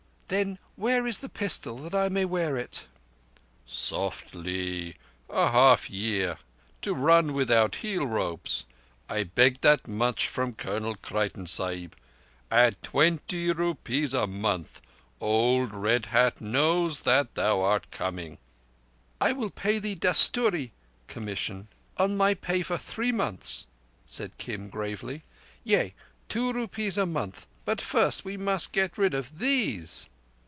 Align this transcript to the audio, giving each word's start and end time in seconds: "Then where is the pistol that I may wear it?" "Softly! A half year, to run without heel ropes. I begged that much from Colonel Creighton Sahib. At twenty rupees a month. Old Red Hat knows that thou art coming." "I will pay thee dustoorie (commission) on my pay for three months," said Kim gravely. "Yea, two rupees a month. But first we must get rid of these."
"Then 0.31 0.59
where 0.77 1.05
is 1.05 1.17
the 1.17 1.27
pistol 1.27 1.77
that 1.79 1.93
I 1.93 2.07
may 2.07 2.23
wear 2.23 2.55
it?" 2.55 2.87
"Softly! 3.65 4.95
A 5.29 5.51
half 5.51 5.89
year, 5.89 6.37
to 6.83 6.93
run 6.93 7.33
without 7.33 7.75
heel 7.83 8.07
ropes. 8.07 8.65
I 9.09 9.23
begged 9.25 9.61
that 9.63 9.89
much 9.89 10.29
from 10.29 10.53
Colonel 10.53 10.95
Creighton 10.95 11.47
Sahib. 11.47 11.97
At 12.49 12.81
twenty 12.81 13.51
rupees 13.51 14.13
a 14.13 14.25
month. 14.25 14.81
Old 15.19 15.73
Red 15.73 16.05
Hat 16.05 16.39
knows 16.39 17.01
that 17.01 17.35
thou 17.35 17.59
art 17.59 17.91
coming." 17.91 18.37
"I 19.19 19.33
will 19.33 19.49
pay 19.49 19.79
thee 19.79 19.95
dustoorie 19.97 20.71
(commission) 21.09 21.67
on 21.97 22.15
my 22.15 22.35
pay 22.35 22.61
for 22.63 22.77
three 22.77 23.11
months," 23.11 23.67
said 24.05 24.37
Kim 24.37 24.69
gravely. 24.69 25.23
"Yea, 25.65 25.93
two 26.29 26.53
rupees 26.53 26.97
a 26.97 27.05
month. 27.05 27.47
But 27.65 27.81
first 27.81 28.23
we 28.23 28.37
must 28.37 28.71
get 28.71 28.97
rid 28.97 29.13
of 29.13 29.37
these." 29.37 30.07